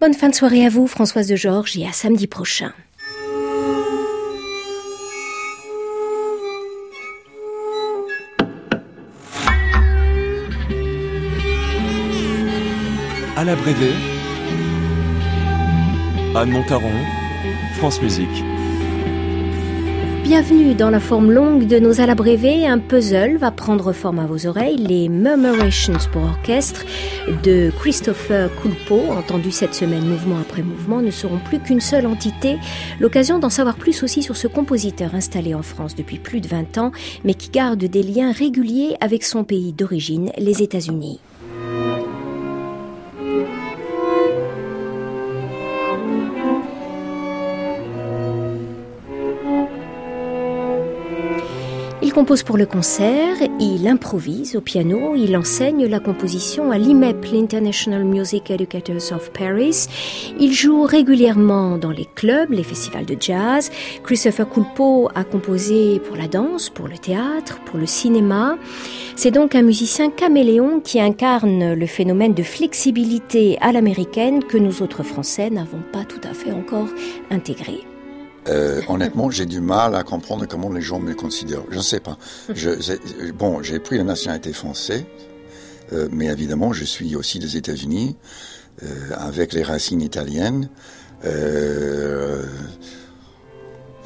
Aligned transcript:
Bonne 0.00 0.14
fin 0.14 0.30
de 0.30 0.34
soirée 0.34 0.64
à 0.64 0.70
vous, 0.70 0.86
Françoise 0.86 1.28
de 1.28 1.36
Georges, 1.36 1.76
et 1.76 1.86
à 1.86 1.92
samedi 1.92 2.26
prochain. 2.26 2.72
À 13.36 13.44
la 13.44 13.54
Brévée, 13.56 13.92
Anne 16.34 16.50
Montaron, 16.50 16.94
France 17.74 18.00
Musique. 18.00 18.26
Bienvenue 20.30 20.76
dans 20.76 20.90
la 20.90 21.00
forme 21.00 21.32
longue 21.32 21.66
de 21.66 21.80
nos 21.80 22.00
alabrévés. 22.00 22.64
Un 22.64 22.78
puzzle 22.78 23.36
va 23.36 23.50
prendre 23.50 23.92
forme 23.92 24.20
à 24.20 24.26
vos 24.26 24.46
oreilles. 24.46 24.76
Les 24.76 25.08
Murmurations 25.08 25.98
pour 26.12 26.22
orchestre 26.22 26.84
de 27.42 27.72
Christopher 27.80 28.48
Culpo, 28.62 29.00
entendu 29.10 29.50
cette 29.50 29.74
semaine 29.74 30.06
mouvement 30.06 30.38
après 30.40 30.62
mouvement, 30.62 31.02
ne 31.02 31.10
seront 31.10 31.40
plus 31.40 31.58
qu'une 31.58 31.80
seule 31.80 32.06
entité. 32.06 32.58
L'occasion 33.00 33.40
d'en 33.40 33.50
savoir 33.50 33.74
plus 33.74 34.04
aussi 34.04 34.22
sur 34.22 34.36
ce 34.36 34.46
compositeur 34.46 35.16
installé 35.16 35.52
en 35.52 35.62
France 35.62 35.96
depuis 35.96 36.20
plus 36.20 36.40
de 36.40 36.46
20 36.46 36.78
ans, 36.78 36.92
mais 37.24 37.34
qui 37.34 37.50
garde 37.50 37.82
des 37.82 38.04
liens 38.04 38.30
réguliers 38.30 38.94
avec 39.00 39.24
son 39.24 39.42
pays 39.42 39.72
d'origine, 39.72 40.30
les 40.38 40.62
États-Unis. 40.62 41.18
Il 52.10 52.14
compose 52.14 52.42
pour 52.42 52.56
le 52.56 52.66
concert, 52.66 53.36
il 53.60 53.86
improvise 53.86 54.56
au 54.56 54.60
piano, 54.60 55.14
il 55.14 55.36
enseigne 55.36 55.86
la 55.86 56.00
composition 56.00 56.72
à 56.72 56.76
l'IMEP, 56.76 57.24
l'International 57.32 58.02
Music 58.02 58.50
Educators 58.50 59.12
of 59.12 59.30
Paris. 59.30 59.86
Il 60.40 60.52
joue 60.52 60.82
régulièrement 60.82 61.78
dans 61.78 61.92
les 61.92 62.08
clubs, 62.16 62.50
les 62.50 62.64
festivals 62.64 63.06
de 63.06 63.16
jazz. 63.16 63.70
Christopher 64.02 64.50
Culpo 64.50 65.08
a 65.14 65.22
composé 65.22 66.00
pour 66.00 66.16
la 66.16 66.26
danse, 66.26 66.68
pour 66.68 66.88
le 66.88 66.98
théâtre, 66.98 67.60
pour 67.64 67.78
le 67.78 67.86
cinéma. 67.86 68.58
C'est 69.14 69.30
donc 69.30 69.54
un 69.54 69.62
musicien 69.62 70.10
caméléon 70.10 70.80
qui 70.80 71.00
incarne 71.00 71.74
le 71.74 71.86
phénomène 71.86 72.34
de 72.34 72.42
flexibilité 72.42 73.56
à 73.60 73.70
l'américaine 73.70 74.42
que 74.42 74.58
nous 74.58 74.82
autres 74.82 75.04
Français 75.04 75.48
n'avons 75.48 75.82
pas 75.92 76.02
tout 76.02 76.28
à 76.28 76.34
fait 76.34 76.50
encore 76.50 76.88
intégré. 77.30 77.84
Euh, 78.48 78.80
honnêtement, 78.88 79.30
j'ai 79.30 79.46
du 79.46 79.60
mal 79.60 79.94
à 79.94 80.02
comprendre 80.02 80.46
comment 80.46 80.70
les 80.70 80.80
gens 80.80 80.98
me 80.98 81.14
considèrent. 81.14 81.64
Je 81.70 81.76
ne 81.76 81.82
sais 81.82 82.00
pas. 82.00 82.16
Je, 82.54 82.70
bon, 83.32 83.62
j'ai 83.62 83.78
pris 83.78 83.98
la 83.98 84.04
nationalité 84.04 84.52
française, 84.52 85.04
euh, 85.92 86.08
mais 86.10 86.26
évidemment, 86.26 86.72
je 86.72 86.84
suis 86.84 87.16
aussi 87.16 87.38
des 87.38 87.56
États-Unis, 87.56 88.16
euh, 88.82 88.86
avec 89.16 89.52
les 89.52 89.62
racines 89.62 90.00
italiennes. 90.00 90.70
Euh, 91.24 92.46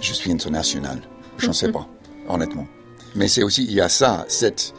je 0.00 0.12
suis 0.12 0.32
international. 0.32 1.00
Je 1.38 1.48
ne 1.48 1.52
sais 1.52 1.70
pas, 1.70 1.88
honnêtement. 2.28 2.66
Mais 3.14 3.28
c'est 3.28 3.44
aussi, 3.44 3.64
il 3.64 3.72
y 3.72 3.80
a 3.80 3.88
ça, 3.88 4.24
cette 4.28 4.74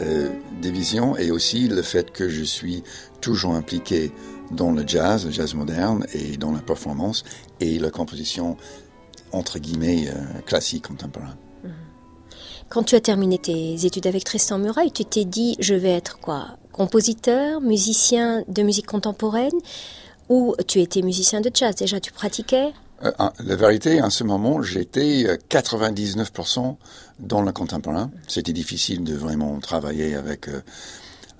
euh, 0.00 0.30
division, 0.62 1.16
et 1.16 1.30
aussi 1.30 1.68
le 1.68 1.82
fait 1.82 2.10
que 2.10 2.28
je 2.30 2.42
suis 2.42 2.82
toujours 3.20 3.54
impliqué 3.54 4.12
dans 4.50 4.72
le 4.72 4.84
jazz, 4.86 5.26
le 5.26 5.32
jazz 5.32 5.54
moderne, 5.54 6.06
et 6.14 6.38
dans 6.38 6.52
la 6.52 6.60
performance 6.60 7.24
et 7.60 7.78
la 7.78 7.90
composition 7.90 8.56
entre 9.34 9.58
guillemets, 9.58 10.08
euh, 10.08 10.40
classique 10.46 10.88
contemporain. 10.88 11.36
Mhm. 11.62 11.70
Quand 12.68 12.82
tu 12.82 12.94
as 12.94 13.00
terminé 13.00 13.38
tes 13.38 13.84
études 13.84 14.06
avec 14.06 14.24
Tristan 14.24 14.58
Muraille, 14.58 14.92
tu 14.92 15.04
t'es 15.04 15.24
dit, 15.24 15.56
je 15.60 15.74
vais 15.74 15.92
être 15.92 16.18
quoi? 16.18 16.56
Compositeur, 16.72 17.60
musicien 17.60 18.42
de 18.48 18.62
musique 18.62 18.86
contemporaine 18.86 19.52
Ou 20.28 20.54
tu 20.66 20.80
étais 20.80 21.02
musicien 21.02 21.40
de 21.40 21.50
jazz? 21.52 21.74
Déjà, 21.76 22.00
tu 22.00 22.10
pratiquais? 22.12 22.72
Euh, 23.04 23.12
La 23.44 23.56
vérité, 23.56 24.00
en 24.00 24.10
ce 24.10 24.24
moment, 24.24 24.62
j'étais 24.62 25.38
99% 25.50 26.58
euh, 26.58 26.72
dans 27.18 27.42
le 27.42 27.52
contemporain. 27.52 28.10
C'était 28.26 28.52
difficile 28.52 29.04
de 29.04 29.14
vraiment 29.14 29.58
travailler 29.60 30.14
avec... 30.14 30.48
Euh, 30.48 30.62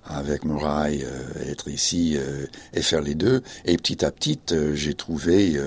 avec 0.07 0.45
Muraille, 0.45 1.05
euh, 1.05 1.51
être 1.51 1.69
ici 1.69 2.17
euh, 2.17 2.47
et 2.73 2.83
faire 2.83 3.01
les 3.01 3.15
deux. 3.15 3.43
Et 3.65 3.77
petit 3.77 4.05
à 4.05 4.11
petit, 4.11 4.39
euh, 4.53 4.75
j'ai 4.75 4.95
trouvé 4.95 5.59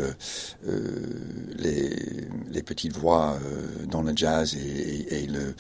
les, 1.58 1.90
les, 2.52 2.64
petites 2.64 2.96
voix 2.96 3.40
dans 3.90 4.02
le 4.02 4.14
jazz 4.16 4.56
et, 4.56 5.24
et, 5.24 5.28
le, 5.28 5.56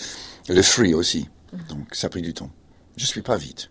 le 0.49 0.61
free 0.61 0.93
aussi. 0.93 1.27
Donc 1.69 1.87
ça 1.93 2.07
a 2.07 2.09
pris 2.09 2.21
du 2.21 2.33
temps. 2.33 2.51
Je 2.97 3.05
suis 3.05 3.21
pas 3.21 3.37
vite. 3.37 3.69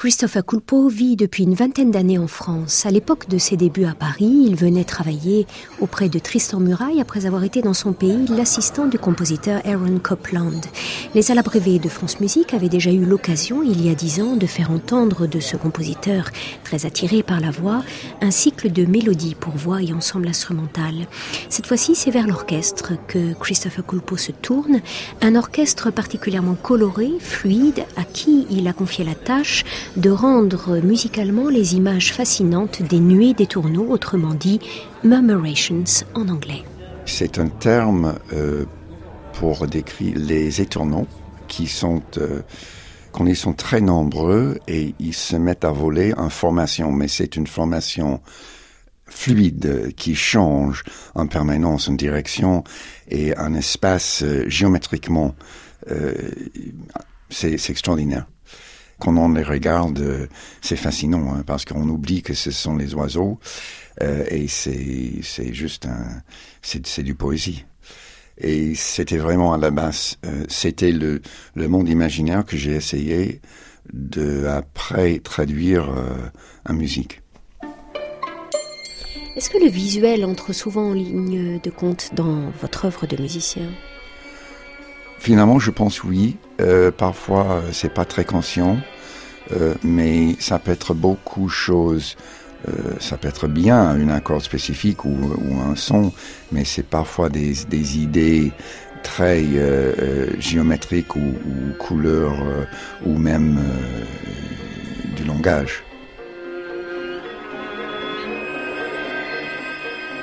Christopher 0.00 0.46
Culpo 0.46 0.88
vit 0.88 1.14
depuis 1.14 1.42
une 1.42 1.52
vingtaine 1.52 1.90
d'années 1.90 2.16
en 2.16 2.26
France. 2.26 2.86
À 2.86 2.90
l'époque 2.90 3.28
de 3.28 3.36
ses 3.36 3.58
débuts 3.58 3.84
à 3.84 3.92
Paris, 3.92 4.44
il 4.46 4.56
venait 4.56 4.84
travailler 4.84 5.46
auprès 5.78 6.08
de 6.08 6.18
Tristan 6.18 6.58
Muraille 6.58 7.02
après 7.02 7.26
avoir 7.26 7.44
été 7.44 7.60
dans 7.60 7.74
son 7.74 7.92
pays 7.92 8.24
l'assistant 8.30 8.86
du 8.86 8.98
compositeur 8.98 9.60
Aaron 9.66 9.98
Copland. 9.98 10.58
Les 11.14 11.30
Alabrévés 11.30 11.78
de 11.78 11.90
France 11.90 12.18
Musique 12.18 12.54
avaient 12.54 12.70
déjà 12.70 12.90
eu 12.90 13.04
l'occasion, 13.04 13.62
il 13.62 13.84
y 13.84 13.90
a 13.90 13.94
dix 13.94 14.22
ans, 14.22 14.36
de 14.36 14.46
faire 14.46 14.70
entendre 14.70 15.26
de 15.26 15.38
ce 15.38 15.58
compositeur, 15.58 16.30
très 16.64 16.86
attiré 16.86 17.22
par 17.22 17.40
la 17.40 17.50
voix, 17.50 17.82
un 18.22 18.30
cycle 18.30 18.72
de 18.72 18.86
mélodies 18.86 19.34
pour 19.34 19.54
voix 19.54 19.82
et 19.82 19.92
ensemble 19.92 20.28
instrumental. 20.28 20.94
Cette 21.50 21.66
fois-ci, 21.66 21.94
c'est 21.94 22.10
vers 22.10 22.26
l'orchestre 22.26 22.94
que 23.06 23.34
Christopher 23.34 23.84
Culpo 23.84 24.16
se 24.16 24.32
tourne, 24.32 24.80
un 25.20 25.34
orchestre 25.36 25.90
particulièrement 25.90 26.54
coloré, 26.54 27.10
fluide, 27.18 27.84
à 27.98 28.04
qui 28.04 28.46
il 28.50 28.66
a 28.66 28.72
confié 28.72 29.04
la 29.04 29.14
tâche 29.14 29.66
de 29.96 30.10
rendre 30.10 30.80
musicalement 30.80 31.48
les 31.48 31.74
images 31.74 32.12
fascinantes 32.12 32.82
des 32.82 33.00
nuées 33.00 33.34
des 33.34 33.46
tourneaux, 33.46 33.86
autrement 33.88 34.34
dit 34.34 34.60
murmurations 35.02 35.84
en 36.14 36.28
anglais. 36.28 36.64
C'est 37.06 37.38
un 37.38 37.48
terme 37.48 38.14
euh, 38.32 38.64
pour 39.34 39.66
décrire 39.66 40.14
les 40.16 40.60
étourneaux 40.60 41.06
qui 41.48 41.66
sont 41.66 42.02
euh, 42.18 42.42
quand 43.12 43.26
ils 43.26 43.36
sont 43.36 43.52
très 43.52 43.80
nombreux 43.80 44.58
et 44.68 44.94
ils 45.00 45.14
se 45.14 45.34
mettent 45.34 45.64
à 45.64 45.72
voler 45.72 46.14
en 46.14 46.28
formation, 46.30 46.92
mais 46.92 47.08
c'est 47.08 47.34
une 47.34 47.48
formation 47.48 48.20
fluide 49.06 49.92
qui 49.96 50.14
change 50.14 50.84
en 51.16 51.26
permanence 51.26 51.88
en 51.88 51.94
direction 51.94 52.62
et 53.08 53.36
un 53.36 53.54
espace 53.54 54.22
euh, 54.22 54.48
géométriquement 54.48 55.34
c'est 57.30 57.70
extraordinaire 57.70 58.26
quand 59.00 59.16
on 59.16 59.32
les 59.32 59.42
regarde, 59.42 59.98
euh, 59.98 60.26
c'est 60.60 60.76
fascinant 60.76 61.34
hein, 61.34 61.42
parce 61.44 61.64
qu'on 61.64 61.88
oublie 61.88 62.22
que 62.22 62.34
ce 62.34 62.50
sont 62.50 62.76
les 62.76 62.94
oiseaux 62.94 63.40
euh, 64.02 64.24
et 64.28 64.46
c'est 64.46 65.52
juste 65.52 65.86
un 65.86 66.22
c'est 66.62 67.02
du 67.02 67.14
poésie. 67.14 67.64
Et 68.38 68.74
c'était 68.74 69.18
vraiment 69.18 69.52
à 69.52 69.58
la 69.58 69.70
base, 69.70 70.16
euh, 70.24 70.44
c'était 70.48 70.92
le, 70.92 71.20
monde 71.56 71.88
imaginaire 71.88 72.44
que 72.44 72.56
j'ai 72.56 72.72
essayé 72.72 73.40
de 73.92 74.46
après 74.46 75.18
traduire 75.18 75.90
en 76.68 76.72
musique. 76.74 77.22
Est-ce 79.36 79.50
que 79.50 79.58
le 79.58 79.70
visuel 79.70 80.24
entre 80.24 80.52
souvent 80.52 80.90
en 80.90 80.94
ligne 80.94 81.60
de 81.60 81.70
compte 81.70 82.10
dans 82.14 82.50
votre 82.60 82.84
œuvre 82.84 83.06
de 83.06 83.20
musicien? 83.20 83.70
Finalement, 85.20 85.58
je 85.58 85.70
pense 85.70 86.02
oui. 86.02 86.38
Euh, 86.62 86.90
parfois, 86.90 87.52
euh, 87.52 87.60
c'est 87.72 87.92
pas 87.92 88.06
très 88.06 88.24
conscient, 88.24 88.78
euh, 89.52 89.74
mais 89.84 90.34
ça 90.40 90.58
peut 90.58 90.72
être 90.72 90.94
beaucoup 90.94 91.44
de 91.44 91.50
choses. 91.50 92.16
Euh, 92.66 92.72
ça 93.00 93.18
peut 93.18 93.28
être 93.28 93.46
bien 93.46 93.96
une 93.98 94.10
accord 94.10 94.40
spécifique 94.40 95.04
ou, 95.04 95.14
ou 95.36 95.60
un 95.60 95.76
son, 95.76 96.12
mais 96.52 96.64
c'est 96.64 96.86
parfois 96.86 97.28
des, 97.28 97.52
des, 97.68 97.98
idées 97.98 98.52
très 99.02 99.42
euh, 99.42 99.92
euh, 99.98 100.26
géométriques 100.38 101.14
ou, 101.14 101.20
ou 101.20 101.74
couleurs 101.78 102.42
ou 103.04 103.18
même 103.18 103.60
du 105.16 105.24
langage. 105.24 105.84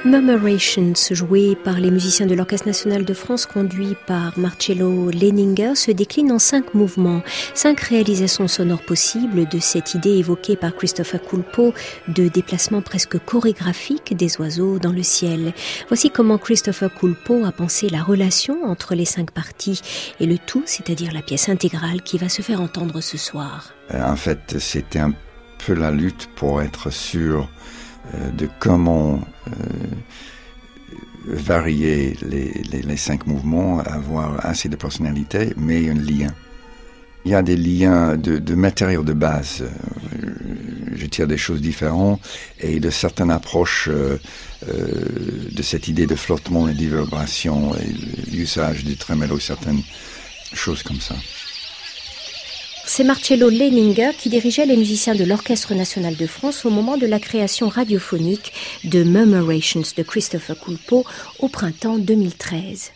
Murmurations, 0.08 0.94
joué 1.12 1.58
par 1.66 1.82
les 1.82 1.92
musiciens 1.92 2.28
de 2.28 2.34
l'Orchestre 2.34 2.68
national 2.68 3.04
de 3.04 3.14
France, 3.14 3.46
conduit 3.46 3.98
par 4.08 4.40
Marcello 4.40 5.12
Leninger, 5.12 5.76
se 5.76 5.92
décline 5.92 6.32
en 6.32 6.40
cinq 6.40 6.74
mouvements, 6.74 7.22
cinq 7.54 7.82
réalisations 7.82 8.48
sonores 8.48 8.86
possibles 8.86 9.50
de 9.50 9.60
cette 9.60 9.96
idée 9.96 10.12
évoquée 10.12 10.56
par 10.56 10.74
Christopher 10.74 11.22
Culpo 11.22 11.74
de 12.08 12.30
déplacement 12.30 12.82
presque 12.82 13.20
chorégraphique 13.20 14.16
des 14.16 14.40
oiseaux 14.40 14.80
dans 14.80 14.94
le 14.94 15.04
ciel. 15.04 15.54
Voici 15.90 16.10
comment 16.10 16.38
Christopher 16.38 16.90
Culpo 16.96 17.44
a 17.44 17.52
pensé 17.52 17.90
la 17.90 18.02
relation 18.02 18.64
entre 18.64 18.96
les 18.96 19.04
cinq 19.04 19.32
parties 19.32 19.82
et 20.22 20.26
le 20.26 20.38
tout, 20.38 20.64
c'est-à-dire 20.66 21.12
la 21.12 21.22
pièce 21.22 21.50
intégrale 21.50 22.02
qui 22.02 22.18
va 22.18 22.30
se 22.30 22.42
faire 22.42 22.62
entendre 22.62 23.02
ce 23.02 23.18
soir. 23.18 23.74
En 23.94 24.16
fait, 24.16 24.56
c'était 24.58 25.00
un 25.00 25.12
peu 25.66 25.74
la 25.74 25.92
lutte 25.92 26.30
pour 26.38 26.62
être 26.62 26.92
sûr 26.94 27.50
de 28.34 28.48
comment 28.60 29.20
euh, 29.48 29.52
varier 31.26 32.16
les, 32.22 32.52
les, 32.82 32.98
cinq 32.98 33.28
mouvements, 33.28 33.80
avoir 33.80 34.46
assez 34.46 34.70
de 34.70 34.76
personnalité, 34.76 35.54
mais 35.58 35.90
un 35.90 35.96
lien. 35.96 36.34
Il 37.26 37.32
y 37.32 37.36
a 37.36 37.42
des 37.42 37.58
liens 37.58 38.16
de, 38.16 38.38
de 38.38 38.56
matériaux 38.56 39.04
de 39.04 39.14
base. 39.14 39.66
Je 40.96 41.06
tire 41.08 41.28
des 41.28 41.38
choses 41.38 41.62
différentes 41.62 42.22
et 42.62 42.80
de 42.80 42.90
certaines 42.90 43.32
approches 43.32 43.90
euh, 43.90 44.18
de 44.64 45.62
cette 45.62 45.88
idée 45.88 46.08
de 46.08 46.16
flottement 46.16 46.70
et 46.70 46.74
de 46.74 46.80
vibration 46.80 47.76
et 47.76 48.32
l'usage 48.32 48.86
du 48.86 48.96
trémolo, 48.96 49.40
certaines 49.40 49.82
choses 50.54 50.84
comme 50.84 51.02
ça. 51.02 51.16
C'est 52.90 53.04
Marcello 53.04 53.50
Leninger 53.50 54.12
qui 54.18 54.30
dirigeait 54.30 54.66
les 54.66 54.78
musiciens 54.78 55.14
de 55.14 55.26
l'Orchestre 55.26 55.76
national 55.76 56.16
de 56.16 56.26
France 56.26 56.64
au 56.64 56.70
moment 56.70 56.96
de 56.96 57.06
la 57.06 57.20
création 57.20 57.68
radiophonique 57.68 58.54
de 58.86 59.04
Murmurations 59.04 59.84
de 59.96 60.04
Christopher 60.04 60.58
Coulpeau 60.58 61.06
au 61.40 61.50
printemps 61.50 61.98
2013. 61.98 62.94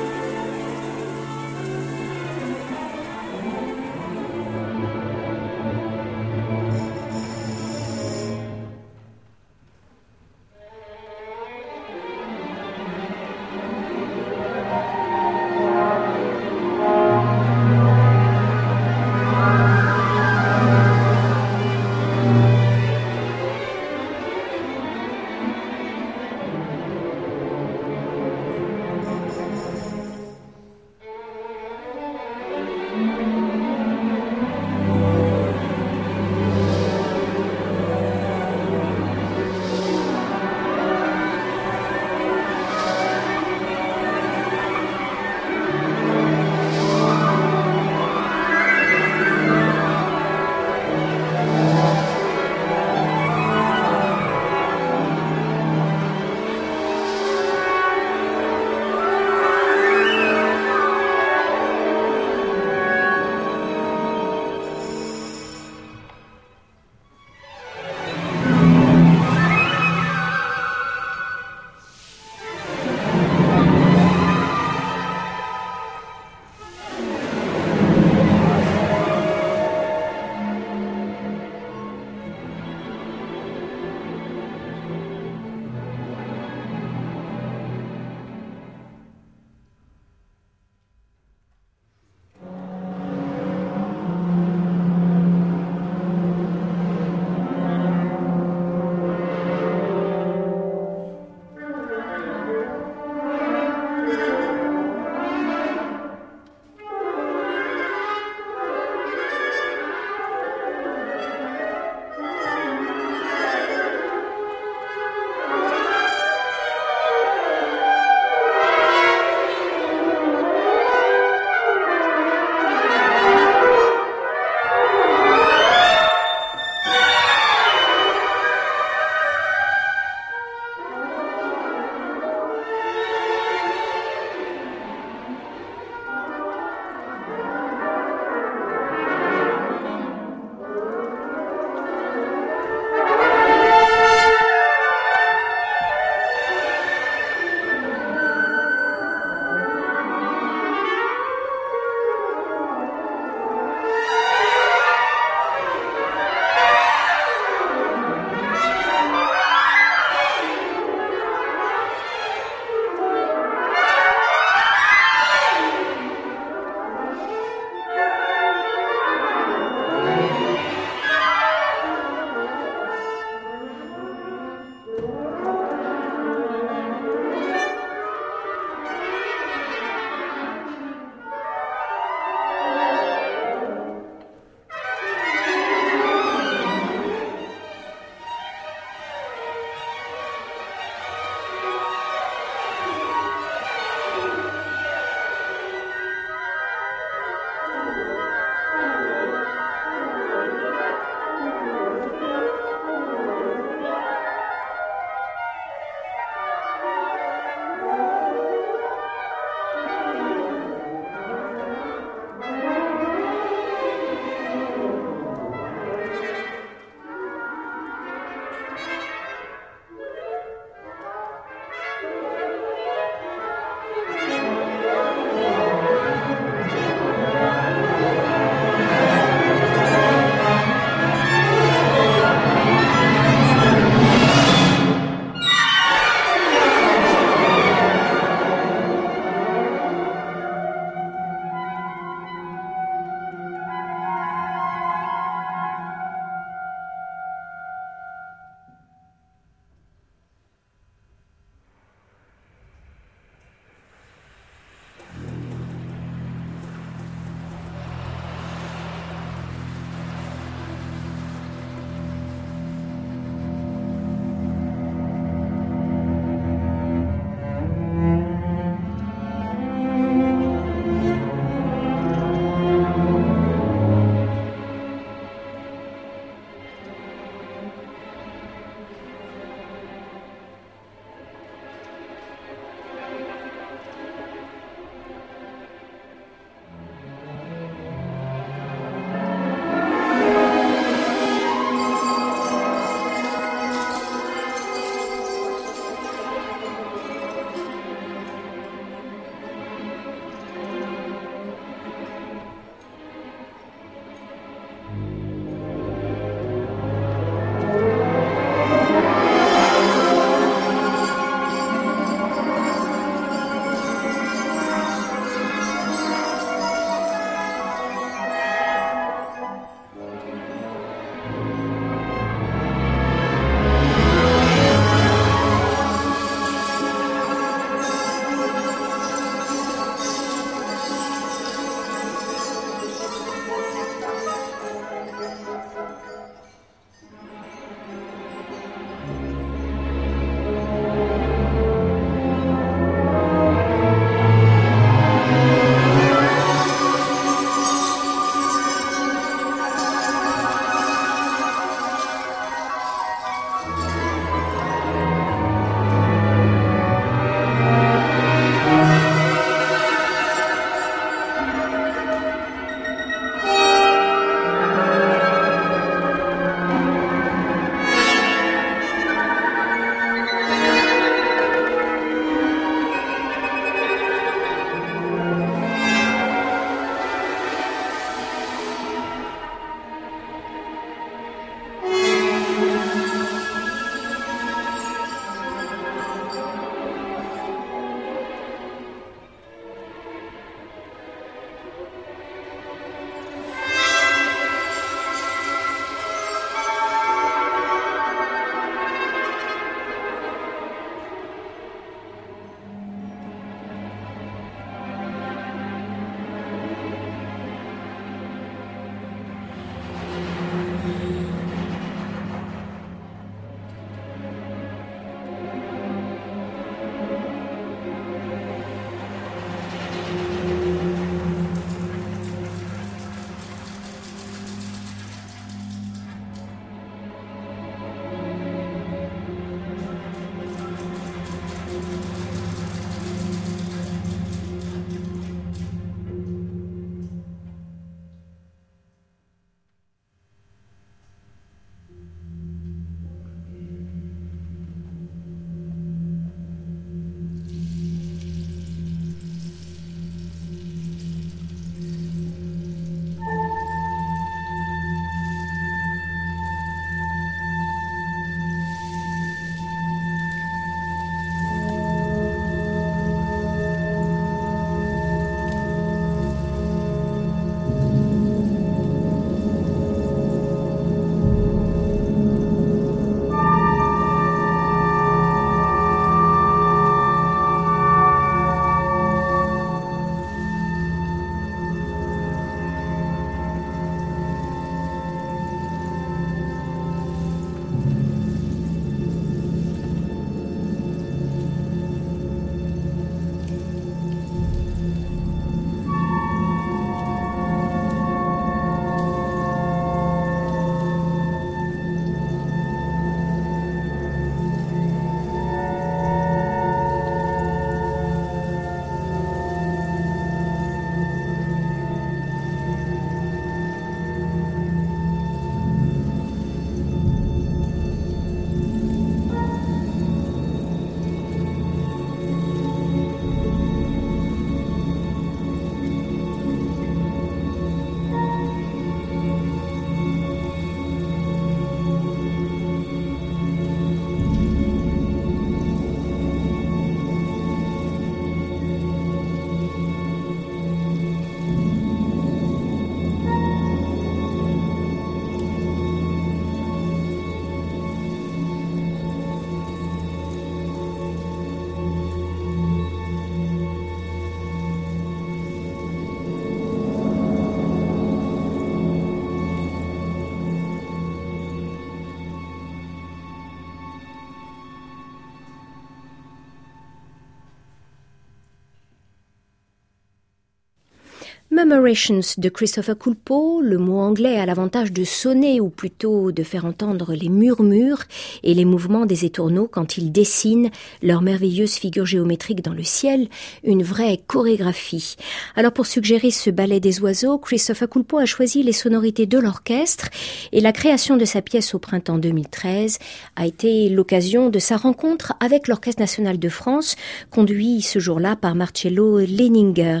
Murmurations 571.60 572.20
de 572.38 572.48
Christopher 572.48 572.96
Culpo, 572.96 573.60
le 573.60 573.76
mot 573.76 573.98
anglais 573.98 574.38
a 574.38 574.46
l'avantage 574.46 574.92
de 574.92 575.04
sonner 575.04 575.60
ou 575.60 575.68
plutôt 575.68 576.32
de 576.32 576.42
faire 576.42 576.64
entendre 576.64 577.12
les 577.12 577.28
murmures 577.28 578.04
et 578.42 578.54
les 578.54 578.64
mouvements 578.64 579.04
des 579.04 579.26
étourneaux 579.26 579.68
quand 579.70 579.98
ils 579.98 580.10
dessinent 580.10 580.70
leurs 581.02 581.20
merveilleuses 581.20 581.74
figures 581.74 582.06
géométriques 582.06 582.62
dans 582.62 582.72
le 582.72 582.82
ciel, 582.82 583.28
une 583.62 583.82
vraie 583.82 584.18
chorégraphie. 584.26 585.16
Alors 585.54 585.72
pour 585.72 585.84
suggérer 585.84 586.30
ce 586.30 586.48
ballet 586.48 586.80
des 586.80 587.02
oiseaux, 587.02 587.36
Christopher 587.36 587.90
Culpo 587.90 588.16
a 588.16 588.24
choisi 588.24 588.62
les 588.62 588.72
sonorités 588.72 589.26
de 589.26 589.38
l'orchestre 589.38 590.08
et 590.52 590.62
la 590.62 590.72
création 590.72 591.18
de 591.18 591.26
sa 591.26 591.42
pièce 591.42 591.74
au 591.74 591.78
printemps 591.78 592.18
2013 592.18 592.98
a 593.36 593.46
été 593.46 593.90
l'occasion 593.90 594.48
de 594.48 594.58
sa 594.58 594.78
rencontre 594.78 595.34
avec 595.40 595.68
l'Orchestre 595.68 596.00
national 596.00 596.38
de 596.38 596.48
France, 596.48 596.96
conduit 597.30 597.82
ce 597.82 597.98
jour-là 597.98 598.34
par 598.34 598.54
Marcello 598.54 599.18
Leninger. 599.18 600.00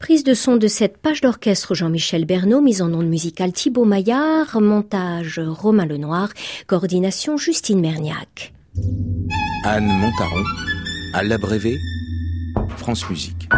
Prise 0.00 0.24
de 0.24 0.32
son 0.32 0.56
de 0.56 0.66
cette 0.66 0.93
page 0.98 1.20
d'orchestre 1.20 1.74
Jean-Michel 1.74 2.24
Bernot, 2.24 2.60
mise 2.60 2.82
en 2.82 2.92
onde 2.92 3.06
musicale 3.06 3.52
Thibaut 3.52 3.84
Maillard, 3.84 4.60
montage 4.60 5.40
Romain 5.44 5.86
Lenoir, 5.86 6.30
coordination 6.66 7.36
Justine 7.36 7.80
Merniac. 7.80 8.52
Anne 9.64 9.86
Montaron, 9.86 10.44
à 11.12 11.22
l'abrévé, 11.22 11.78
France 12.76 13.08
Musique. 13.08 13.48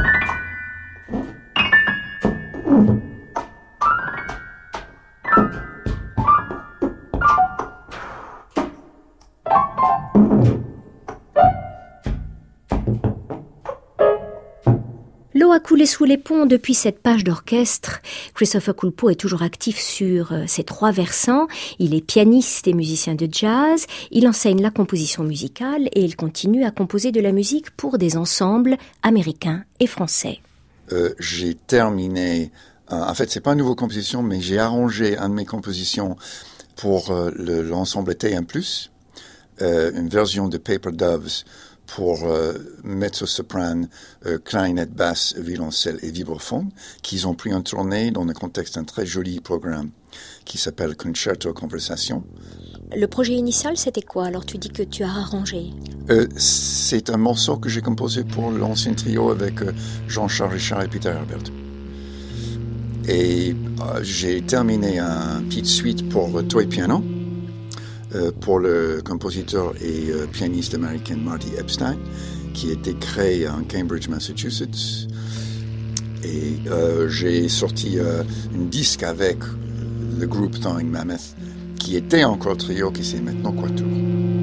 L'eau 15.46 15.52
a 15.52 15.61
coulé 15.61 15.87
sous 15.87 16.02
les 16.02 16.18
ponts 16.18 16.44
depuis 16.44 16.74
cette 16.74 16.98
page 16.98 17.22
d'orchestre. 17.22 18.00
Christopher 18.35 18.74
Culpo 18.74 19.11
est 19.11 19.14
toujours 19.14 19.42
actif 19.44 19.78
sur 19.78 20.32
euh, 20.32 20.42
ces 20.48 20.64
trois 20.64 20.90
versants. 20.90 21.46
Il 21.78 21.94
est 21.94 22.00
pianiste 22.04 22.66
et 22.66 22.72
musicien 22.72 23.14
de 23.14 23.28
jazz. 23.30 23.87
Il 24.11 24.26
enseigne 24.26 24.61
la 24.61 24.72
composition 24.72 25.22
musicale 25.22 25.87
et 25.92 26.02
il 26.02 26.16
continue 26.16 26.64
à 26.64 26.72
composer 26.72 27.12
de 27.12 27.20
la 27.20 27.30
musique 27.30 27.70
pour 27.70 27.96
des 27.96 28.16
ensembles 28.16 28.76
américains 29.04 29.62
et 29.78 29.87
français. 29.87 30.40
Euh, 30.90 31.14
j'ai 31.20 31.54
terminé. 31.54 32.50
euh, 32.90 32.96
en 32.96 33.14
fait, 33.14 33.30
c'est 33.30 33.40
pas 33.40 33.52
une 33.52 33.59
nouvelle 33.59 33.76
composition, 33.76 34.24
mais 34.24 34.40
j'ai 34.40 34.59
arrangé 34.59 35.16
un 35.16 35.28
de 35.28 35.35
mes 35.35 35.46
compositions 35.46 36.16
pour 36.74 37.12
le- 37.37 37.62
l'ensemble 37.62 38.14
T1+, 38.14 38.88
euh, 39.62 39.92
une 39.94 40.09
version 40.09 40.48
de 40.48 40.59
Paper 40.59 40.90
Doves 40.90 41.44
pour 41.87 42.25
euh, 42.25 42.55
mezzo-soprane, 42.85 43.88
euh, 44.27 44.38
clarinette 44.38 44.92
basse, 44.92 45.35
violoncelle 45.37 45.99
et 46.03 46.11
vibraphone, 46.11 46.70
qu'ils 47.03 47.27
ont 47.27 47.35
pris 47.35 47.55
en 47.55 47.62
tournée 47.62 48.11
dans 48.11 48.25
le 48.25 48.35
contexte 48.35 48.75
d'un 48.75 48.85
très 48.85 49.07
joli 49.07 49.40
programme 49.40 49.90
qui 50.44 50.59
s'appelle 50.59 50.96
Concerto 50.96 51.53
Conversation. 51.53 52.25
Le 52.94 53.07
projet 53.07 53.35
initial, 53.35 53.77
c'était 53.77 54.03
quoi? 54.03 54.27
Alors 54.27 54.46
tu 54.46 54.59
dis 54.59 54.70
que 54.70 54.83
tu 54.83 55.03
as 55.03 55.11
arrangé. 55.11 55.70
Euh, 56.11 56.27
c'est 56.37 57.11
un 57.11 57.16
morceau 57.16 57.57
que 57.57 57.68
j'ai 57.68 57.83
composé 57.83 58.25
pour 58.25 58.51
l'ancien 58.51 58.94
trio 58.94 59.31
avec 59.31 59.62
euh, 59.62 59.72
Jean-Charles 60.09 60.53
Richard 60.53 60.83
et 60.83 60.88
Peter 60.88 61.09
Herbert. 61.11 61.51
Et 63.09 63.55
j'ai 64.03 64.42
terminé 64.42 64.99
un 64.99 65.40
petite 65.42 65.66
suite 65.66 66.09
pour 66.09 66.44
toy 66.49 66.66
piano 66.66 67.05
pour 68.40 68.59
le 68.59 69.02
compositeur 69.05 69.74
et 69.81 70.11
euh, 70.11 70.26
pianiste 70.26 70.74
américain 70.74 71.16
Marty 71.16 71.48
Epstein, 71.59 71.96
qui 72.55 72.70
été 72.70 72.94
créé 72.94 73.48
en 73.48 73.62
Cambridge, 73.64 74.09
Massachusetts. 74.09 75.09
Et 76.24 76.55
euh, 76.68 77.09
j'ai 77.09 77.48
sorti 77.48 77.98
euh, 77.98 78.22
une 78.55 78.68
disque 78.68 79.02
avec 79.02 79.38
le 80.18 80.26
groupe 80.26 80.59
Thawing 80.61 80.88
Mammoth, 80.88 81.37
qui 81.79 81.96
était 81.96 82.24
encore 82.24 82.57
trio, 82.57 82.90
qui 82.90 83.05
c'est 83.05 83.20
maintenant 83.20 83.52
quatuor. 83.52 84.36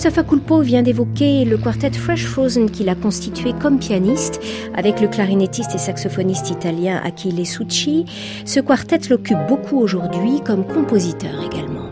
Christopher 0.00 0.26
Culpo 0.26 0.62
vient 0.62 0.80
d'évoquer 0.80 1.44
le 1.44 1.58
quartet 1.58 1.92
Fresh 1.92 2.24
Frozen 2.24 2.70
qu'il 2.70 2.88
a 2.88 2.94
constitué 2.94 3.52
comme 3.52 3.78
pianiste 3.78 4.40
avec 4.74 4.98
le 4.98 5.08
clarinettiste 5.08 5.74
et 5.74 5.78
saxophoniste 5.78 6.48
italien 6.48 7.02
Achille 7.04 7.44
Succi. 7.44 8.06
Ce 8.46 8.60
quartet 8.60 8.98
l'occupe 9.10 9.36
beaucoup 9.46 9.78
aujourd'hui 9.78 10.40
comme 10.40 10.66
compositeur 10.66 11.44
également. 11.44 11.90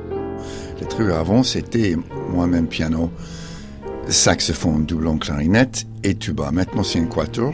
Le 0.81 0.87
trio 0.87 1.12
avant, 1.12 1.42
c'était 1.42 1.97
moi-même 2.31 2.66
piano, 2.66 3.11
saxophone, 4.09 4.87
doublon, 4.87 5.18
clarinette 5.18 5.85
et 6.03 6.14
tuba. 6.14 6.51
Maintenant, 6.51 6.85
c'est 6.85 7.01
un 7.01 7.05
quatuor 7.05 7.53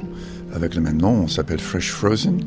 avec 0.54 0.76
le 0.76 0.82
même 0.82 0.98
nom, 0.98 1.22
on 1.24 1.26
s'appelle 1.26 1.58
Fresh 1.58 1.90
Frozen. 1.90 2.38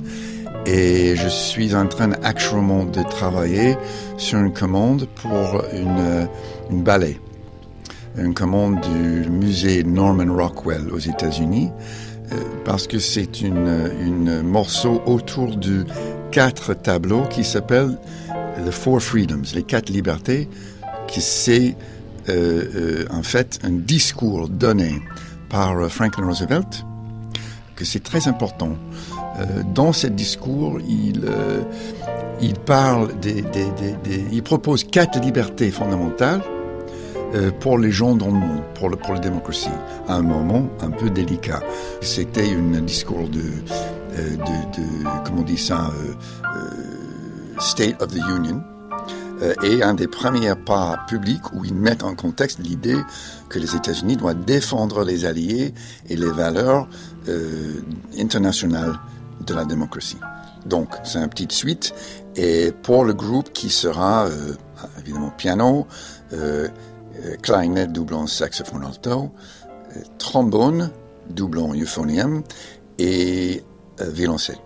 Et 0.65 1.17
je 1.17 1.28
suis 1.28 1.76
en 1.76 1.88
train 1.88 2.13
actuellement 2.24 2.86
de 2.86 3.04
travailler 3.04 3.76
sur 4.15 4.39
une 4.39 4.54
commande 4.54 5.10
pour 5.22 5.62
une, 5.74 6.30
une 6.72 6.84
ballet. 6.84 7.20
Une 8.17 8.34
commande 8.34 8.82
du 8.82 9.30
musée 9.30 9.84
Norman 9.84 10.34
Rockwell 10.34 10.89
aux 10.91 10.99
États-Unis, 10.99 11.69
euh, 12.32 12.36
parce 12.65 12.88
que 12.88 12.99
c'est 12.99 13.41
une, 13.41 14.41
morceau 14.41 15.01
autour 15.06 15.56
de 15.56 15.86
quatre 16.32 16.73
tableaux 16.73 17.25
qui 17.30 17.43
s'appellent 17.43 17.97
The 18.65 18.71
Four 18.71 19.01
Freedoms, 19.01 19.43
les 19.53 19.63
quatre 19.63 19.89
libertés, 19.89 20.49
qui 21.08 21.21
c'est 21.21 21.75
euh, 22.30 22.65
euh, 22.75 23.06
en 23.10 23.23
fait 23.23 23.60
un 23.63 23.71
discours 23.71 24.49
donné 24.49 25.01
par 25.49 25.77
euh, 25.77 25.88
Franklin 25.88 26.25
Roosevelt, 26.25 26.86
que 27.75 27.86
c'est 27.86 28.03
très 28.03 28.27
important. 28.27 28.71
Euh, 29.39 29.63
dans 29.73 29.93
ce 29.93 30.08
discours, 30.08 30.80
il, 30.82 31.21
il 32.41 32.56
parle 32.56 33.17
des, 33.19 33.43
il 34.32 34.43
propose 34.43 34.84
quatre 34.84 35.19
libertés 35.19 35.71
fondamentales 35.71 36.41
pour 37.59 37.77
les 37.77 37.91
gens 37.91 38.15
dans 38.15 38.27
le 38.27 38.33
monde, 38.33 38.63
pour, 38.75 38.89
le, 38.89 38.97
pour 38.97 39.13
la 39.13 39.19
démocratie, 39.19 39.69
à 40.07 40.15
un 40.15 40.21
moment 40.21 40.67
un 40.81 40.91
peu 40.91 41.09
délicat. 41.09 41.61
C'était 42.01 42.49
un 42.53 42.81
discours 42.81 43.27
de, 43.29 43.39
euh, 43.39 44.31
de, 44.31 44.81
de, 44.81 44.87
comment 45.25 45.41
on 45.41 45.43
dit 45.43 45.57
ça, 45.57 45.91
euh, 45.93 46.13
euh, 46.55 47.59
State 47.59 48.01
of 48.01 48.13
the 48.13 48.21
Union, 48.37 48.63
euh, 49.41 49.53
et 49.63 49.83
un 49.83 49.93
des 49.93 50.07
premiers 50.07 50.55
pas 50.55 51.05
publics 51.07 51.53
où 51.53 51.63
ils 51.65 51.75
mettent 51.75 52.03
en 52.03 52.15
contexte 52.15 52.59
l'idée 52.59 52.97
que 53.49 53.59
les 53.59 53.75
États-Unis 53.75 54.17
doivent 54.17 54.43
défendre 54.45 55.03
les 55.03 55.25
alliés 55.25 55.73
et 56.09 56.15
les 56.15 56.31
valeurs 56.31 56.87
euh, 57.27 57.73
internationales 58.19 58.97
de 59.45 59.53
la 59.53 59.65
démocratie. 59.65 60.17
Donc, 60.65 60.89
c'est 61.03 61.19
une 61.19 61.29
petite 61.29 61.51
suite. 61.51 61.93
Et 62.35 62.71
pour 62.83 63.05
le 63.05 63.13
groupe 63.13 63.51
qui 63.53 63.69
sera, 63.69 64.25
euh, 64.25 64.53
évidemment, 64.99 65.31
piano, 65.37 65.87
euh, 66.33 66.67
euh, 66.67 66.67
clarinette, 67.41 67.91
doublon, 67.91 68.27
saxophone 68.27 68.86
alto, 68.86 69.32
euh, 69.95 70.01
trombone, 70.17 70.91
doublon, 71.30 71.73
euphonium 71.73 72.43
et 72.97 73.63
euh, 74.01 74.10
violoncelle. 74.10 74.58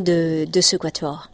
De, 0.00 0.46
de 0.50 0.60
ce 0.60 0.76
quatuor. 0.76 1.30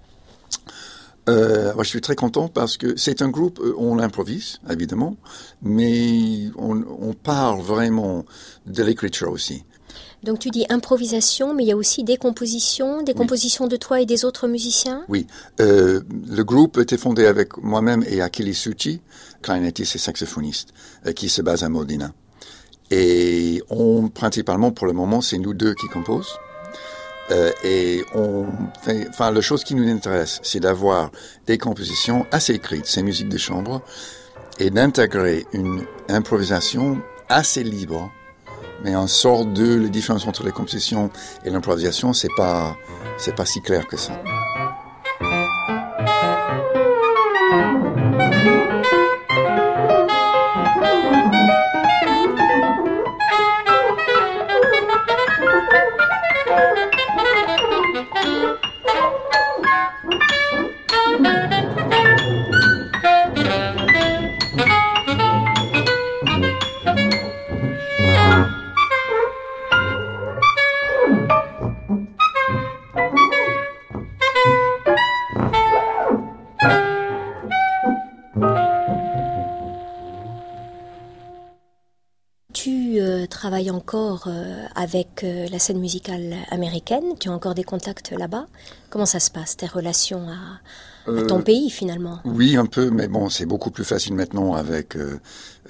euh, 1.29 1.73
Je 1.79 1.89
suis 1.89 2.01
très 2.01 2.17
content 2.17 2.49
parce 2.49 2.77
que 2.77 2.97
c'est 2.97 3.23
un 3.23 3.29
groupe, 3.29 3.61
euh, 3.61 3.75
on 3.79 3.99
improvise, 3.99 4.59
évidemment, 4.69 5.17
mais 5.63 6.51
on, 6.57 6.83
on 7.01 7.13
parle 7.13 7.61
vraiment 7.61 8.25
de 8.67 8.83
l'écriture 8.83 9.31
aussi. 9.31 9.65
Donc 10.25 10.41
tu 10.41 10.51
dis 10.51 10.67
improvisation, 10.69 11.55
mais 11.55 11.63
il 11.63 11.69
y 11.69 11.73
a 11.73 11.77
aussi 11.77 12.03
des 12.03 12.17
compositions, 12.17 13.03
des 13.03 13.15
compositions 13.15 13.69
de 13.69 13.77
toi 13.77 14.01
et 14.01 14.07
des 14.07 14.25
autres 14.25 14.49
musiciens? 14.49 15.05
Oui. 15.09 15.29
Euh, 15.61 16.01
le 16.29 16.43
groupe 16.43 16.79
était 16.79 16.99
fondé 16.99 17.27
avec 17.27 17.57
moi-même 17.59 18.03
et 18.09 18.21
Achille 18.21 18.53
Succi, 18.55 19.01
clarinettiste 19.43 19.95
et 19.95 19.99
saxophoniste, 19.99 20.71
euh, 21.07 21.13
qui 21.13 21.29
se 21.29 21.41
base 21.41 21.63
à 21.63 21.69
Modena. 21.69 22.13
Et 22.91 23.63
on, 23.71 24.09
principalement 24.09 24.73
pour 24.73 24.87
le 24.87 24.93
moment, 24.93 25.21
c'est 25.21 25.39
nous 25.39 25.55
deux 25.55 25.75
qui 25.75 25.87
composent. 25.87 26.35
Euh, 27.31 27.53
et 27.63 28.05
on 28.15 28.47
enfin, 29.11 29.31
la 29.31 29.41
chose 29.41 29.65
qui 29.65 29.75
nous 29.75 29.89
intéresse, 29.89 30.41
c'est 30.43 30.61
d'avoir 30.61 31.11
des 31.47 31.59
compositions 31.59 32.27
assez 32.33 32.55
écrites, 32.55 32.87
ces 32.87 33.03
musiques 33.03 33.29
de 33.29 33.39
chambre, 33.39 33.83
et 34.59 34.71
d'intégrer 34.71 35.47
une 35.53 35.85
improvisation 36.09 36.99
assez 37.29 37.63
libre. 37.63 38.11
Mais 38.85 38.95
en 38.95 39.07
sort 39.07 39.45
de 39.45 39.75
la 39.75 39.89
différence 39.89 40.27
entre 40.27 40.45
les 40.45 40.53
compositions 40.53 41.11
et 41.45 41.51
l'improvisation, 41.51 42.13
c'est 42.13 42.35
pas, 42.37 42.77
c'est 43.19 43.35
pas 43.35 43.45
si 43.45 43.61
clair 43.61 43.87
que 43.87 43.97
ça. 43.97 44.23
La 85.59 85.65
scène 85.65 85.81
musicale 85.81 86.37
américaine 86.51 87.15
Tu 87.19 87.29
as 87.29 87.33
encore 87.33 87.57
des 87.57 87.65
contacts 87.65 88.13
là-bas? 88.13 88.47
Comment 88.91 89.07
ça 89.07 89.19
se 89.19 89.29
passe, 89.29 89.57
tes 89.57 89.67
relations 89.67 90.29
à, 90.29 90.61
ton 91.27 91.41
euh, 91.41 91.43
pays 91.43 91.69
finalement? 91.69 92.21
Oui, 92.25 92.57
un 92.57 92.67
peu, 92.67 92.91
mais 92.91 93.09
bon, 93.09 93.29
c'est 93.29 93.45
beaucoup 93.45 93.73
plus 93.73 93.83
facile 93.83 94.15
maintenant 94.15 94.55
avec 94.55 94.97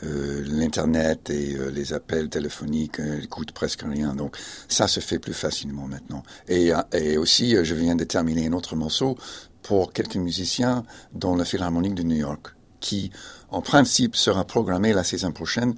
l'Internet 0.03 1.31
et 1.31 1.57
les 1.73 1.95
appels 1.95 2.29
téléphoniques, 2.29 2.99
ils 2.99 3.29
coûtent 3.29 3.53
presque 3.53 3.83
rien. 3.83 4.15
Donc 4.15 4.37
ça 4.69 4.89
se 4.89 5.01
fait 5.01 5.19
plus 5.19 5.33
facilement 5.33 5.87
maintenant. 5.87 6.23
Et, 6.49 6.73
et 6.93 7.17
aussi, 7.17 7.57
je 7.65 7.75
viens 7.75 7.97
de 7.97 8.05
terminer 8.05 8.49
un 8.49 8.53
autre 8.53 8.77
morceau 8.77 9.17
pour 9.63 9.95
quelques 9.95 10.17
musiciens 10.17 10.85
dans 11.15 11.35
la 11.35 11.47
Philharmonique 11.47 11.95
de 11.95 12.03
New 12.03 12.17
York 12.17 12.49
qui, 12.81 13.11
en 13.51 13.63
principe, 13.63 14.15
sera 14.15 14.45
programmé 14.45 14.93
la 14.93 15.03
saison 15.03 15.33
prochaine 15.33 15.75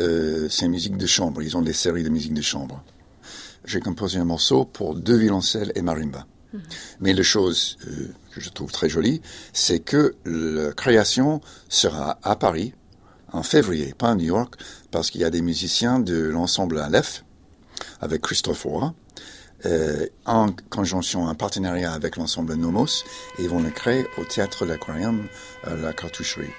euh, 0.00 0.48
c'est 0.50 0.68
musique 0.68 0.96
de 0.96 1.06
chambre. 1.06 1.42
Ils 1.42 1.56
ont 1.56 1.62
des 1.62 1.72
séries 1.72 2.02
de 2.02 2.08
musique 2.08 2.34
de 2.34 2.42
chambre. 2.42 2.82
J'ai 3.64 3.80
composé 3.80 4.18
un 4.18 4.24
morceau 4.24 4.64
pour 4.64 4.94
deux 4.94 5.16
violoncelles 5.16 5.72
et 5.74 5.82
marimba. 5.82 6.26
Mhm. 6.52 6.62
Mais 7.00 7.12
la 7.12 7.22
chose 7.22 7.78
euh, 7.86 8.08
que 8.32 8.40
je 8.40 8.50
trouve 8.50 8.70
très 8.70 8.88
jolie, 8.88 9.20
c'est 9.52 9.80
que 9.80 10.14
la 10.24 10.72
création 10.72 11.40
sera 11.68 12.18
à 12.22 12.36
Paris 12.36 12.74
en 13.32 13.42
février, 13.42 13.94
pas 13.96 14.10
à 14.10 14.14
New 14.14 14.26
York, 14.26 14.54
parce 14.90 15.10
qu'il 15.10 15.20
y 15.20 15.24
a 15.24 15.30
des 15.30 15.42
musiciens 15.42 15.98
de 15.98 16.16
l'ensemble 16.16 16.78
Aleph, 16.78 17.24
avec 18.00 18.22
Christophe 18.22 18.62
Roy, 18.62 18.94
euh, 19.66 20.06
en 20.24 20.50
conjonction, 20.70 21.24
en 21.24 21.34
partenariat 21.34 21.92
avec 21.92 22.16
l'ensemble 22.16 22.54
Nomos, 22.54 23.04
et 23.38 23.42
ils 23.42 23.48
vont 23.48 23.62
le 23.62 23.70
créer 23.70 24.06
au 24.18 24.24
théâtre 24.24 24.64
de 24.64 24.70
l'Aquarium, 24.70 25.26
la 25.66 25.92
cartoucherie. 25.92 26.52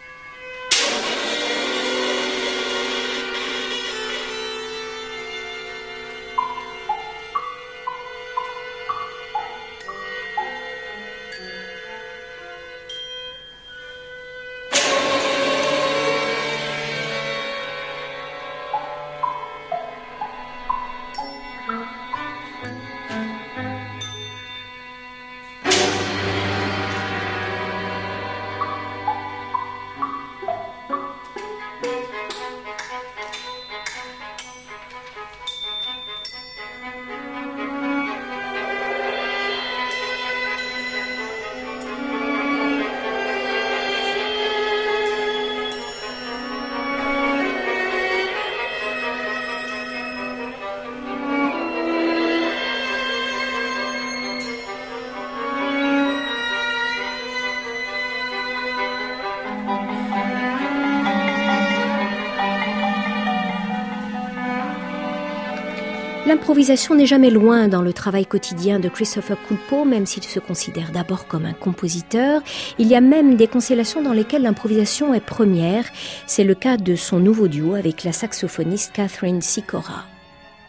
L'improvisation 66.26 66.96
n'est 66.96 67.06
jamais 67.06 67.30
loin 67.30 67.68
dans 67.68 67.84
le 67.84 67.94
travail 67.94 68.26
quotidien 68.26 68.80
de 68.80 68.90
Christopher 68.90 69.38
Culpo, 69.48 69.86
même 69.86 70.08
s'il 70.08 70.24
se 70.24 70.40
considère 70.40 70.92
d'abord 70.92 71.28
comme 71.28 71.46
un 71.46 71.54
compositeur. 71.54 72.42
Il 72.80 72.88
y 72.88 72.96
a 72.96 73.02
même 73.02 73.36
des 73.36 73.46
constellations 73.46 74.02
dans 74.02 74.12
lesquelles 74.12 74.42
l'improvisation 74.42 75.14
est 75.14 75.24
première. 75.24 75.86
C'est 76.26 76.44
le 76.44 76.56
cas 76.56 76.78
de 76.78 76.96
son 76.96 77.20
nouveau 77.20 77.48
duo 77.48 77.76
avec 77.76 78.04
la 78.04 78.12
saxophoniste 78.12 78.92
Catherine 78.92 79.40
Sikora. 79.40 80.06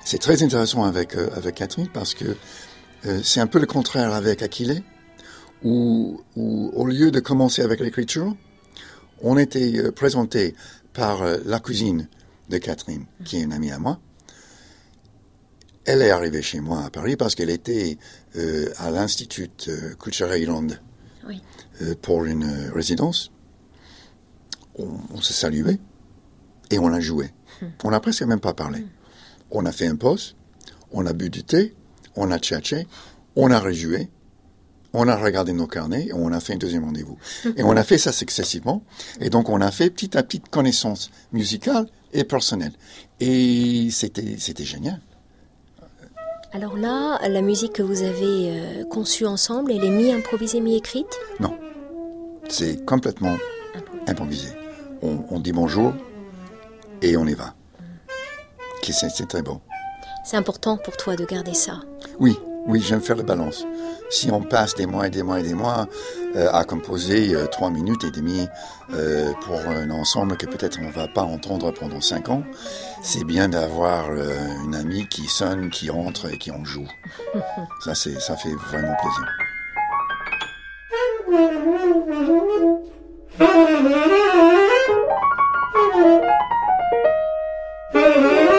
C'est 0.05 0.19
très 0.19 0.43
intéressant 0.43 0.85
avec, 0.85 1.17
euh, 1.17 1.51
Catherine 1.55 1.89
parce 1.89 2.13
que 2.13 2.37
euh, 3.07 3.21
c'est 3.25 3.41
un 3.41 3.47
peu 3.47 3.59
le 3.59 3.67
contraire 3.67 4.13
avec 4.13 4.43
Aquile, 4.43 4.83
où, 5.65 6.21
au 6.37 6.85
lieu 6.85 7.11
de 7.11 7.19
commencer 7.19 7.63
avec 7.63 7.81
l'écriture, 7.81 8.37
on 9.23 9.39
était 9.39 9.79
euh, 9.79 9.91
présenté 9.91 10.55
par 10.93 11.25
la 11.47 11.61
cousine 11.61 12.09
de 12.51 12.59
Catherine, 12.59 13.07
qui 13.25 13.39
est 13.39 13.43
une 13.43 13.53
amie 13.55 13.71
à 13.71 13.79
moi, 13.79 14.01
elle 15.87 16.03
est 16.03 16.11
arrivée 16.11 16.43
chez 16.43 16.61
moi 16.61 16.85
à 16.85 16.91
Paris 16.91 17.17
parce 17.17 17.35
qu'elle 17.35 17.51
était 17.51 17.97
euh, 18.37 18.73
à 18.79 18.91
l'Institut 18.91 19.51
euh, 19.69 19.95
Culturel 19.95 20.51
euh, 20.51 21.95
pour 22.03 22.25
une 22.25 22.71
résidence. 22.75 23.31
On, 24.79 25.21
se 25.23 25.33
saluait 25.33 25.79
et 26.71 26.79
on 26.79 26.93
a 26.93 27.01
joué. 27.01 27.31
Hmm. 27.63 27.67
On 27.85 27.91
n'a 27.91 28.01
presque 28.01 28.23
même 28.23 28.41
pas 28.41 28.53
parlé. 28.53 28.81
Hmm. 28.81 28.89
On 29.53 29.65
a 29.65 29.73
fait 29.73 29.87
un 29.87 29.97
pause, 29.97 30.37
on 30.91 31.07
a 31.07 31.13
bu 31.13 31.31
du 31.31 31.45
thé, 31.45 31.75
on 32.17 32.31
a 32.31 32.39
tchatché, 32.39 32.87
on 33.37 33.51
a 33.51 33.61
rejoué, 33.61 34.11
on 34.93 35.09
a 35.09 35.17
regardé 35.17 35.53
nos 35.53 35.69
carnets 35.69 36.09
et 36.09 36.13
on 36.13 36.33
a 36.33 36.41
fait 36.41 36.55
un 36.55 36.59
deuxième 36.59 36.85
rendez-vous. 36.85 37.17
et 37.57 37.63
on 37.63 37.77
a 37.77 37.85
fait 37.85 37.99
ça 37.99 38.13
successivement. 38.13 38.83
Et 39.21 39.31
donc 39.31 39.49
on 39.49 39.61
a 39.61 39.71
fait 39.71 39.89
petit 39.91 40.19
à 40.19 40.25
petit 40.25 40.41
connaissance 40.41 41.11
musicale 41.33 41.87
et 42.13 42.25
personnelle. 42.25 42.73
Et 43.21 43.89
c'était, 43.91 44.37
c'était 44.39 44.65
génial. 44.65 45.01
Alors 46.57 46.79
là, 46.79 47.19
la 47.29 47.43
musique 47.43 47.75
que 47.75 47.83
vous 47.83 48.03
avez 48.03 48.49
euh, 48.49 48.85
conçue 48.87 49.27
ensemble, 49.27 49.73
elle 49.73 49.85
est 49.85 49.91
mi-improvisée, 49.91 50.61
mi-écrite? 50.61 51.21
Non. 51.39 51.55
C'est 52.49 52.83
complètement 52.87 53.37
improvisé. 54.07 54.49
On, 55.03 55.39
dit 55.39 55.53
bonjour 55.53 55.93
et 57.03 57.15
on 57.19 57.27
y 57.27 57.35
va. 57.35 57.53
C'est? 58.83 59.29
Très 59.29 59.43
bon. 59.43 59.61
C'est 60.25 60.39
important 60.39 60.79
pour 60.79 60.97
toi 60.97 61.15
de 61.15 61.27
garder 61.27 61.53
ça 61.53 61.83
Oui, 62.21 62.39
oui, 62.67 62.81
j'aime 62.81 63.03
faire 63.03 63.17
la 63.17 63.23
balance. 63.23 63.67
Si 64.09 64.31
on 64.31 64.41
passe 64.41 64.75
des 64.77 64.87
mois 64.87 65.09
et 65.09 65.11
des 65.11 65.23
mois 65.23 65.41
et 65.41 65.43
des 65.43 65.53
mois 65.53 65.87
euh, 66.37 66.51
à 66.53 66.65
composer 66.65 67.35
euh, 67.35 67.47
trois 67.47 67.71
minutes 67.71 68.05
et 68.05 68.11
demie 68.11 68.47
euh, 68.93 69.33
pour 69.43 69.59
un 69.61 69.89
ensemble 69.91 70.37
que 70.37 70.45
peut-être 70.45 70.79
on 70.83 70.91
va 70.91 71.09
pas 71.09 71.23
entendre 71.23 71.73
pendant 71.73 72.03
cinq 72.03 72.29
ans, 72.29 72.43
c'est 73.03 73.25
bien 73.25 73.49
d'avoir 73.49 74.11
une 74.65 74.75
amie 74.75 75.09
qui 75.09 75.27
sonne, 75.29 75.71
qui 75.71 75.89
rentre 75.89 76.31
et 76.31 76.37
qui 76.37 76.51
en 76.51 76.65
joue. 76.65 76.89
ça, 77.85 77.95
c'est, 77.95 78.21
ça 78.21 78.37
fait 78.37 78.55
vraiment 78.55 78.95
plaisir. 79.01 79.27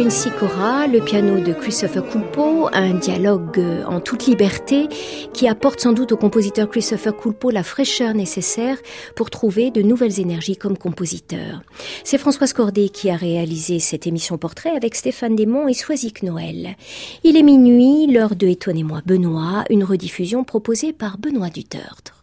Le 0.00 1.00
piano 1.00 1.40
de 1.40 1.52
Christopher 1.52 2.08
Kulpo, 2.08 2.68
un 2.72 2.94
dialogue 2.94 3.60
en 3.84 3.98
toute 3.98 4.26
liberté 4.26 4.86
qui 5.32 5.48
apporte 5.48 5.80
sans 5.80 5.92
doute 5.92 6.12
au 6.12 6.16
compositeur 6.16 6.70
Christopher 6.70 7.16
Kulpo 7.16 7.50
la 7.50 7.64
fraîcheur 7.64 8.14
nécessaire 8.14 8.78
pour 9.16 9.28
trouver 9.28 9.72
de 9.72 9.82
nouvelles 9.82 10.20
énergies 10.20 10.56
comme 10.56 10.78
compositeur. 10.78 11.62
C'est 12.04 12.16
Françoise 12.16 12.52
Cordet 12.52 12.90
qui 12.90 13.10
a 13.10 13.16
réalisé 13.16 13.80
cette 13.80 14.06
émission 14.06 14.38
portrait 14.38 14.76
avec 14.76 14.94
Stéphane 14.94 15.34
Desmond 15.34 15.66
et 15.66 15.74
Soisic 15.74 16.22
Noël. 16.22 16.76
Il 17.24 17.36
est 17.36 17.42
minuit, 17.42 18.06
l'heure 18.06 18.36
de 18.36 18.46
Étonnez-moi 18.46 19.02
Benoît, 19.04 19.64
une 19.68 19.82
rediffusion 19.82 20.44
proposée 20.44 20.92
par 20.92 21.18
Benoît 21.18 21.50
Duterte. 21.50 22.17